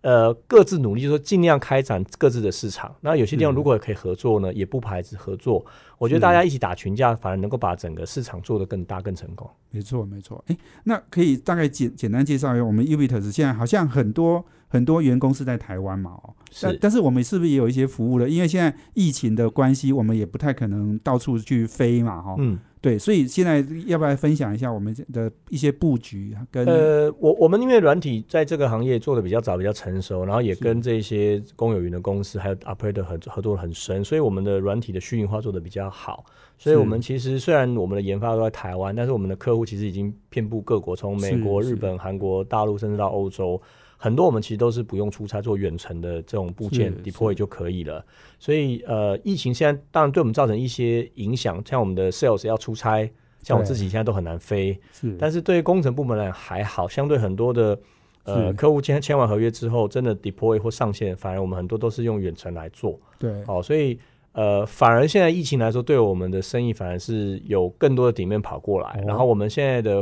[0.00, 2.94] 呃，各自努力，就说尽量开展各自的市场。
[3.00, 5.64] 那有些地方如果可以合作呢，也不排斥合作。
[5.98, 9.50] 我觉得大家一起打群架，反而能够把整个市场做得更大、更成功。
[9.70, 10.42] 没错，没错。
[10.46, 16.12] 哎，那可以大概简简单介绍一下，我们 Ubitus 现在好像很多很多员工是在台湾嘛？
[16.22, 16.78] 哦，是。
[16.80, 18.28] 但是我们是不是也有一些服务了？
[18.28, 22.22] 因为现在疫情的关系，我们也不太可能到处去飞嘛？
[22.22, 22.56] 哈，嗯。
[22.80, 26.36] 对，所以现在要不要分享一下我们的一些布局？
[26.50, 36.24] 跟呃，我我们因为软体在这个行业做的比较早、比较成熟，然后也跟这些公有云的公司还有 operator 合合作很深，所以我们的软体的虚拟化做的比较好。
[36.56, 43.60] 所以我们其实虽然我们的研发都在台湾，但是我们的客户其实已经遍布各国，从美国、日本、韩国、大陆，甚至到欧洲。
[44.00, 48.02] 很多我们其实都是不用出差做远程的这种部件 deploy 就可以了，
[48.38, 53.10] 所以呃，疫情现在当然对我们造成一些影响，像我们的 sales 要出差，
[53.42, 57.78] 像我自己现在都很难飞，是，但是对于工程部门来还好，相对很多的
[58.22, 63.98] 呃客户签签完合约之后，真的 deploy 或上线，反而我们很多都是用远程来做，对，哦，所以。
[64.38, 69.02] 呃，反而现在疫情来说，对我们的生意反而是有更多的底面跑过来。
[69.04, 70.00] 然后我们现在的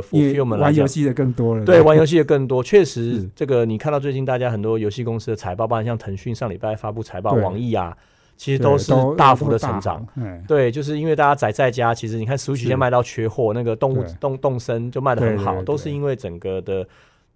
[0.59, 1.65] 玩游戏的更多了。
[1.65, 7.97] 对，玩游戏的更多，确实，这个你看到最近大家很多游戏公司的财报，包括像腾讯上礼拜发布财报，网易啊，
[8.35, 10.05] 其实都是大幅的成长。
[10.47, 16.87] 对，就是因为大家宅在家，其实你看 Switch 现在卖到缺货，那个动物动动森就卖的很好，都是因为整个的。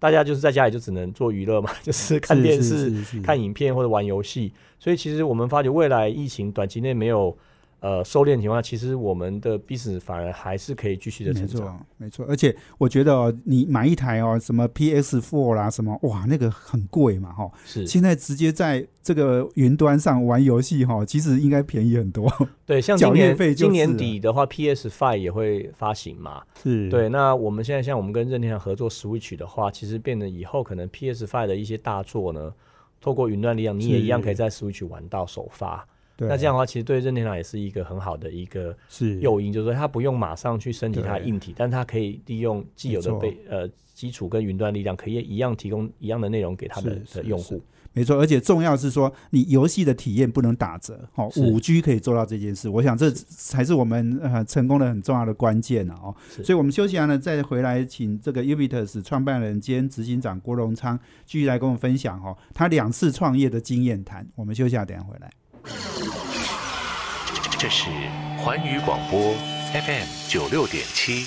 [0.02, 4.52] 大家就是在家里就只能做娱乐嘛， 就是看电视、看影片或者玩游戏。
[4.80, 7.36] 所以其实我们发觉，未来疫情短期内没有
[7.82, 11.84] 呃收敛情况下，其实我们的 business 反而还是可以继续的成长。
[11.96, 17.50] 没错，而且我觉得哦，你买一台哦，什么 PS Four 啦，什么哇，那个很贵嘛，哈。
[17.64, 17.84] 是。
[17.84, 22.32] 现在直接在这个云端上玩游戏哈，其实应该便宜很多。
[22.64, 26.40] 对，像今年今年底的话，PS Five 也会发行嘛。
[26.62, 26.88] 是。
[26.88, 32.54] 对，那我们现在像我们跟任天堂合作 Switch 的话，其实变得以后可能 PS Five 的一些大作呢，
[33.00, 35.84] 透过云端力量，你也一样可以在 Switch 玩到首发。
[36.28, 38.76] 那这样的话，其实对任天堂也是一个很好的一个
[39.20, 47.60] 诱因，就是说它不用马上去升级它的硬体，但它可以利用既有的被呃基础跟云端力量，可以一样提供一样的内容给他的的用户。
[47.94, 50.98] 没错，而且重要是说，你游戏的体验不能打折。
[51.12, 55.98] 好，五 G 可以做到这件事，我想这才是我们呃成功的很重要的关键啊！
[56.02, 64.26] 哦，所以我们休息完了再回来，请这个 Ubitus 创办人兼执行长郭荣昌继续来跟我们分享哦，他两次创业的经验谈。
[64.36, 65.30] 我们休息下，等下回来。
[67.62, 67.90] 这是
[68.38, 69.34] 环宇广播
[69.72, 71.24] FM 九六点七。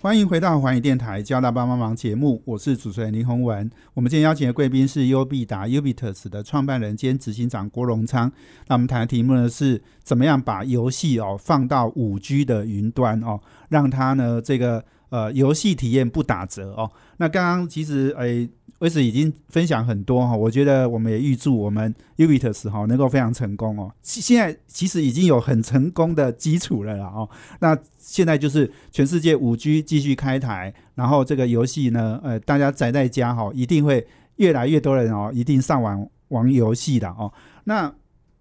[0.00, 3.70] 欢迎回到环宇电台《交大帮帮忙》节目，我是主持人林宏文。
[3.94, 8.32] 我们今天邀请的贵宾是优必达 Ubitus 的创办人兼执行长郭荣昌。
[8.66, 16.90] 那我们谈的题目呢是怎么样把游戏哦放到五 G 的云端哦，让它呢这个呃游戏体验不打折哦。
[17.18, 18.48] 那刚刚其实诶。
[18.78, 23.92] 威斯已经分享很多哈，我觉得我们也预祝我们 Ubitus 哈能够非常成功哦。
[24.02, 27.28] 现在其实已经有很成功的基础了啦哦。
[27.58, 37.32] 那现在就是全世界五 G 继续开台，然后这个游戏呢，呃，大家宅在家哈，一定会越来越多人哦，一定上网玩游戏的哦。
[37.64, 37.92] 那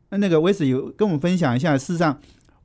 [0.09, 2.15] 那那个威斯有跟我们分享一下，事实上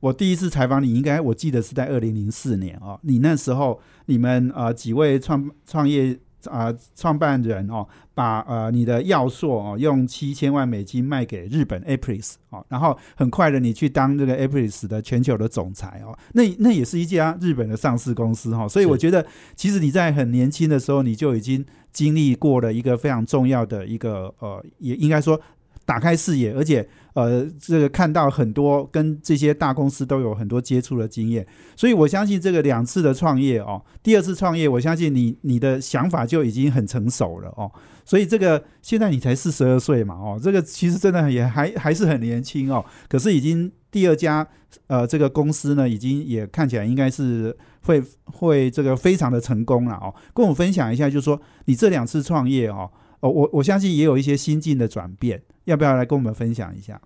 [0.03, 2.99] 我第一次采访你，应该我记得是在二零零四年哦。
[3.03, 6.19] 你那时候你们呃几位创创业。
[6.51, 25.39] 啊，创办人哦，把呃你的药硕哦用七千万美金卖给日本 Apris 哦，然后很快的你去当这个 Apris 的全球的总裁哦，那那也是一家日本的上市公司哈，所以我觉得其实你在很年轻的时候你就已经经历过了一个非常重要的一个呃，也应该说。
[25.85, 37.69] 打开视野，而且呃，这个看到很多跟这些大公司都有很多接触的经验，所以我相信这个两次的创业哦，第二次创业，我相信你你的想法就已经很成熟了哦，
[38.05, 44.47] 所以这个现在你才四十二岁嘛哦，这个其实真的也还还是很年轻哦，可是已经第二家
[44.87, 52.89] 呃这个公司呢，已经也看起来应该是会会这个非常的成功了哦，跟我分享一下，就是说你这两次创业哦。
[53.23, 57.01] 哦，我我相信也有一些心境的转变，要不要来跟我们分享一下？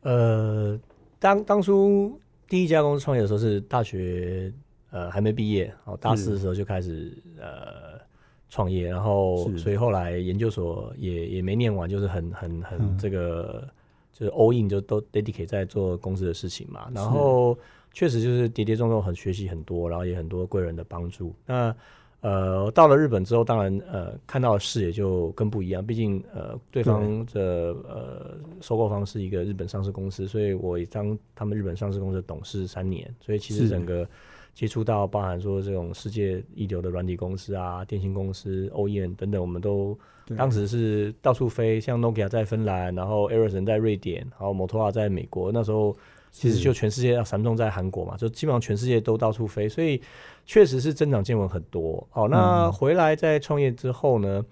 [0.00, 0.80] 呃，
[1.18, 4.50] 当当初第一家公司创业的时候是大学
[4.90, 8.00] 呃还没毕业，哦大四的时候就开始呃
[8.48, 13.68] 创业，然后所以后来研究所也也没念完，就是很很很这个
[14.14, 17.58] 就是 all in 就都 dedicate 在做公司的事情嘛，然后
[17.92, 21.76] 确实就是跌跌撞撞很学习很多，然后也很多贵人的帮助，那。
[22.20, 25.86] 呃，到了日本之后，当然呃，看到的视野就更不一样。
[25.86, 34.04] 毕竟呃，对方的呃收购方是一个日本上市公司，所以我当他们日本上市公司的董事三年，所以其实整个
[34.52, 39.96] 接触到包含说这种世界一流的软体公司啊、电信公司、OEM 等等，我们都
[40.36, 45.96] 当时是到处飞，像 Nokia 在芬兰，然后 Ericsson 在瑞典，然后摩托罗拉在美国，那时候。
[46.30, 50.00] 其实就全世界要闪动在韩国嘛，就基本上全世界都到处飞，所以
[50.46, 52.06] 确实是增长见闻很多。
[52.10, 54.44] 好，那回来在创业之后呢，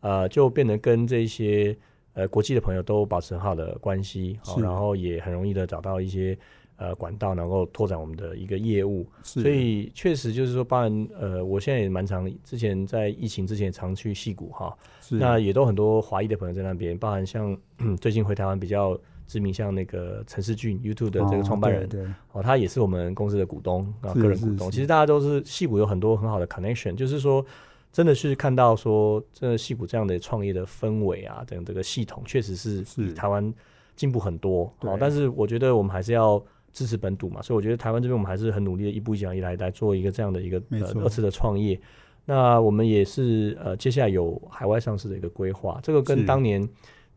[0.00, 1.76] 呃，就变得跟这些
[2.12, 6.36] 呃国际的朋友都保持很好的关系，好，然后也很容易的找到一些
[6.76, 9.06] 呃管道，能够拓展我们的一个业务。
[9.22, 14.76] 所以确实就是说，包含呃，我现在也蛮常，之前在疫情之前也常去戏谷哈，
[15.10, 17.56] 那也都很多华裔的朋友在那边，包含像
[18.00, 18.98] 最近回台湾比较。
[19.30, 21.88] 知名像那个陈世俊，YouTube 的这个创办人，
[22.32, 24.68] 哦，他也是我们公司的股东啊，个人股东。
[24.68, 27.46] 其实大家都是戏股有很多很好的 connection，就是说，
[27.92, 33.54] 真的是看到说，这戏骨这样的创业的氛围啊，等这个系统确实是比台湾
[33.94, 34.64] 进步很多。
[34.80, 41.80] 哦，但是我觉得我们还是要支持本土嘛，所以我觉得台湾这边我们还是很努力的，一步一脚印来来做一个这样的一个呃二次的创业。
[42.24, 46.68] 那我们也是呃接下来有海外上市的一个规划，这个跟当年。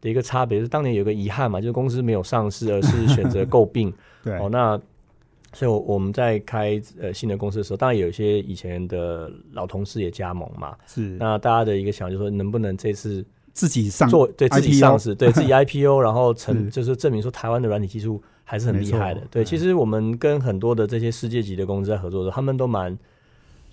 [0.04, 3.92] 的一个差别是，当年有个遗憾嘛，就是公司没有上市，而是选择购并。
[4.22, 4.78] 对哦，那
[5.54, 10.76] 所以我们在开呃新的公司的时候，当然有一些以前的老同事也加盟嘛。
[10.86, 11.16] 是。
[11.18, 19.22] 那大家的一个想就是说，能不能这次自己上做对自己上市，对自己 IPO，然后成就是证明说台湾的软体技术还是很厉害的。
[19.32, 22.98] 对，其实我们跟很多的这些世界级的公司在合作的时候，他们都蛮。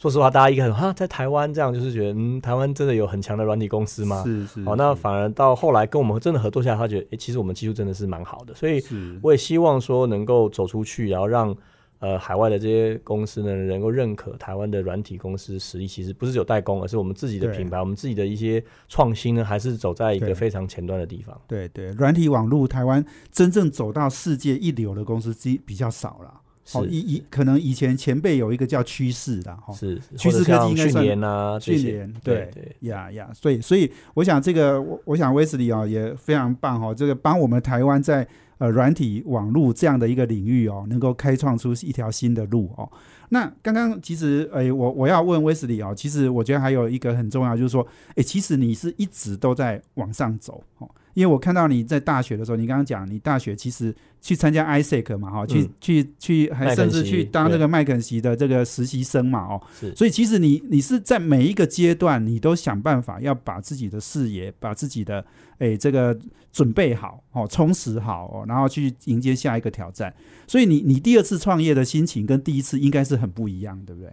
[0.00, 4.22] 说实话，大家一个哈，在台湾这样就是觉得，嗯，台湾真的有很强的软体公司吗？
[4.24, 4.62] 是是。
[4.64, 8.54] 哦，那反而到后来跟我们真的合作下来，他觉得，哎，其实我们技术真的是蛮好的。
[8.54, 8.82] 所以
[9.20, 11.54] 我也希望说能够走出去，然后让
[11.98, 15.86] 呃海外的这些公司呢，能够认可台湾的软体公司实力。
[15.86, 21.38] 其实不是有代工，而是我们自己的品牌，我们自己的一些创新呢，还是走在一个非常前端的地方。
[21.46, 26.40] 对对，软体网络台湾真正走到世界一流的公司，基比较少了。
[26.74, 38.26] 哦，以以可能以前前辈有一个叫趋势的哈，是趋势科技应该算啊，训练对呀呀，所以所以我想这个我我想威斯利哦也非常棒哈，这个帮我们台湾在
[38.58, 42.90] 呃软体网络这样的一个领域哦，能够开创出一条新的路哦。
[43.30, 50.90] 那刚刚其实诶，我我要问威斯利哦，其实我觉得还有一个很重要，就是说，诶，其实你是一直都在往上走哦。
[51.14, 59.62] 因为我看到你在大学的时候，你刚刚讲你大学其实去参加 ISEC 嘛，哈，去去去，还甚至去当这个麦肯锡的这个实习生嘛，哦，
[59.94, 65.24] 所以其实你你是在每一个阶段，你都想办法要把自己的视野，把自己的
[65.58, 66.16] 诶这个
[66.52, 70.14] 准备好，哦，充实好，哦，然后去迎接下一个挑战。
[70.46, 74.10] 所以你你第二次创业的心情跟第一次应该是很不一样，对不对？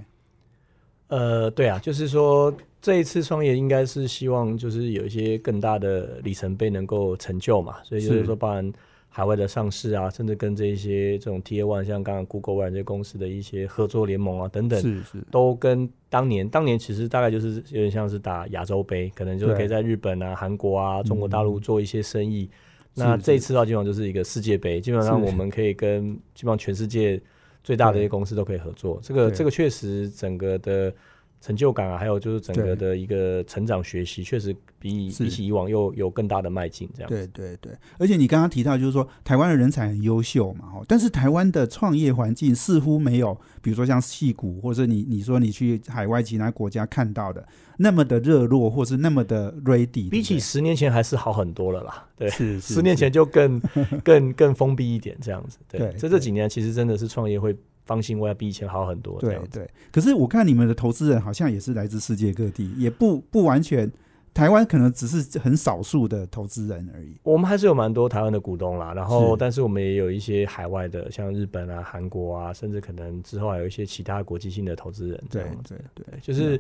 [1.10, 2.54] 呃，对啊，就是说
[2.88, 8.26] 这一次创业应该是希望就是有一些更大的里程碑能够成就嘛，所以就是是。
[8.26, 8.72] 说，包含
[9.10, 22.50] 海外的上市啊，甚至跟这一些这种 T A One 像刚刚 Google 微软这些公司的一些合作联盟啊等等，是是，都跟当年当年其实大概就是有点像是打亚洲杯，可能就是可以在日本啊、韩国啊、中国大陆做一些生意。
[22.94, 27.22] 那这一次的话，基本上就是一个世界杯，基本上我们可以跟基本上全世界
[27.66, 28.98] 最大的一些公司都可以合作。
[29.04, 30.94] 这个这个确实整个的
[31.40, 36.90] 成就感啊，还有就是整个的一个成长学习，确实比是比起以往又有更大的迈进。
[36.96, 52.06] 这样对对对，而且你刚刚提到就是说台湾的人才很优秀嘛，哦，但是台湾的创业环境似乎没有，比如说像戏谷，或者你你说你去海外其他国家看到的那么的热络，或是那么的 ready，比起十年前还是好很多了啦。
[52.16, 53.62] 对，是是十年前就更
[54.04, 55.60] 更更封闭一点这样子。
[55.70, 57.56] 对，对这这几年其实真的是创业会
[57.88, 59.20] 方兴未艾，比以前好很多。
[59.20, 59.40] 对。
[59.52, 63.92] 对，可是我看你们的投资人好像也是来自世界各地，也不不完全，
[64.34, 67.16] 台湾可能只是很少数的投资人而已。
[67.24, 75.50] 我们还是有蛮多台湾的股东啦，然后但是我们也有一些海外的，像日本啊、韩国啊，甚至可能之后还有一些其他国际性的投资人这对。
[75.70, 76.60] 对对，就是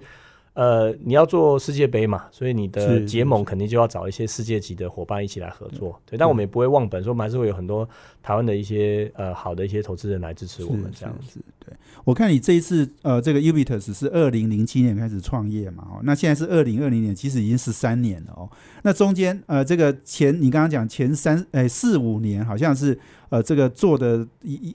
[0.53, 6.01] 呃，你要做世界杯嘛，所以你的结盟肯定就要找一些世界级的伙伴一起来合作。
[6.03, 7.88] 对，但我们也不会忘本，说我们还是会有很多
[8.28, 11.39] 台湾的一些呃好的一些投资人来支持我们这样子。
[11.59, 11.73] 对。
[12.03, 18.49] 我看你这一次呃，这个 Ubitus 是二零零七年开始创业嘛，哦，那现在是二零二零年，其实已经十三年了哦。
[18.84, 22.99] 那中间呃，这个前你刚刚讲前三哎四五年好像是
[23.30, 24.28] 呃这个做的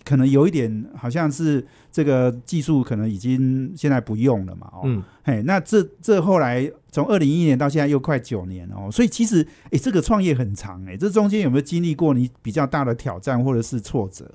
[0.03, 14.31] 可能有一点好像是这个技术可能已经现在不用了嘛，哦，嗯，嘿，那这这后来从二零一一年到现在又快九年哦，所以其实诶这个创业很长诶，这中间有没有经历过你比较大的挑战或者是挫折？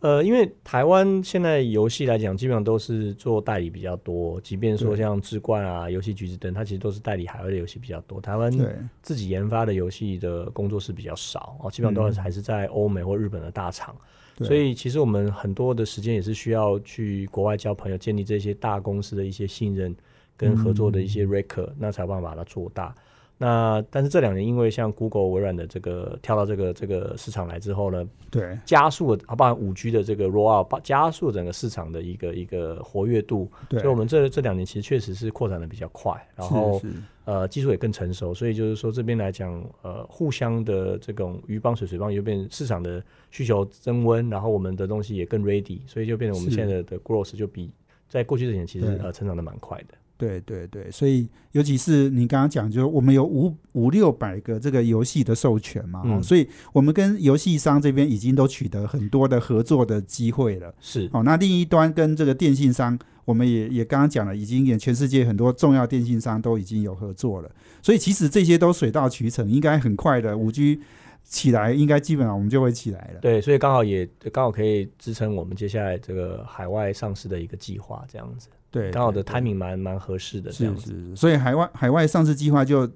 [0.00, 8.18] 呃，因为台湾现在游戏来讲，基本上都是做代理比较多，即便说像志冠啊、游戏橘子等，它其实都是代理海外的游戏比较多。
[8.18, 13.94] 台湾对，自己研发的游戏的工作室比较少哦，基本上都是还是在欧美或日本的大厂。
[14.36, 19.94] 对所以其实我们很多的时间也是需要去国外交朋友，建立这些大公司的一些信任
[20.40, 22.94] 跟合作的一嗯些 record，、那才有办法把它做大。
[23.42, 33.50] 那但是这两年因为像 Google、微软的这个跳到这个这个市场来之后呢，对，加速了，啊，包含五 G 的这个 roll out，把加速整个市场的一个一个活跃度。
[33.70, 36.82] 对，所以我们这这两年其实确实是扩展的比较快，然后
[37.24, 47.72] 呃技术也更成熟，所以就是说这边来讲，呃，互相的这种鱼帮水水帮鱼，就变市场的需求增温，然后我们的东西也更 ready，所以就变成我们现在的的 growth 就比
[48.06, 49.94] 在过去这几年其实呃成长的蛮快的。
[50.20, 60.74] 对对对，所以尤其是你刚刚讲，就是我们有五五六百个这个游戏的授权嘛，所以我们跟游戏商这边已经都取得很多的合作的机会了。
[60.80, 67.50] 是，哦，那另一端跟这个电信商，我们也也刚刚讲了，已经也全世界很多重要电信商都已经有合作了，
[67.80, 70.80] 所以其实这些都水到渠成，应该很快的五 G
[71.24, 73.20] 起来，应该基本上我们就会起来了。
[73.20, 80.92] 对，所以刚好也刚好可以支撑我们接下来这个海外上市的一个计划，这样子，对，刚好的对 timing 蛮蛮合适的，这是样子。
[80.92, 82.90] 是，所以海外海外上市计划就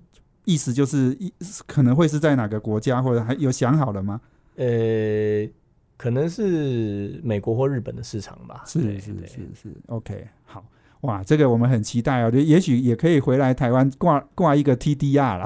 [0.45, 1.33] 意思就是一
[1.67, 4.21] 可能会是在哪个国家，或者还有想好了吗？
[4.57, 5.49] 呃，
[5.97, 8.63] 可能是美国或日本的市场吧。
[8.67, 10.65] 是是是是，OK，好。
[11.05, 15.45] 哇，这个我们很期待哦，也许也可以回来台湾挂挂一个 TDR 啦，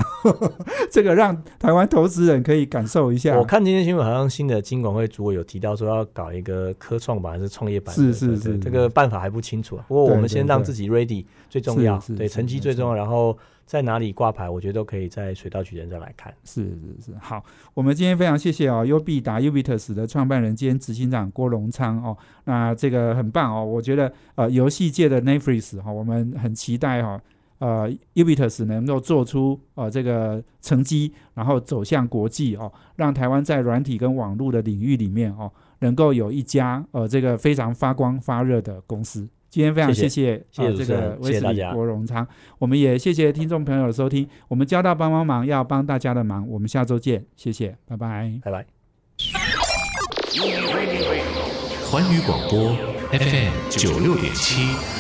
[0.91, 3.37] 这个让台湾投资人可以感受一下。
[3.37, 9.85] 我看今天新闻，好像新的金管会主委有提到说要搞一个科创板还是创业板，是是是这个办法还不清楚啊。
[9.89, 13.37] 不过我们先让自己 ready 最重要，对成绩最重要，然后
[13.69, 16.33] 在哪里挂牌，我觉得都可以在水到渠成再来看。
[16.43, 17.45] 是是是，好，
[17.75, 27.21] 我们今天非常谢谢哦，优必达 Ubitus 的创办人兼执行长郭荣昌哦，那这个很棒哦，我觉得呃游戏界的 Netflix 哈、哦，我们很期待哈、
[27.59, 39.29] 呃 Ubitus 能够做出呃这个成绩，然后走向国际哦，让台湾在软体跟网络的领域里面哦，能够有一家呃这个非常发光发热的公司。
[39.51, 42.27] 今天非常谢谢谢呃这谢谢主持人个威斯理谢谢大家郭荣昌，
[42.59, 44.29] 我们也谢谢听众朋友的收听。
[44.49, 48.39] 我们交大帮帮忙要帮大家的忙，我们下周见，谢谢，拜拜。
[48.45, 48.67] 拜拜。
[51.91, 52.77] 环宇广播
[53.11, 54.98] FM 九六点七。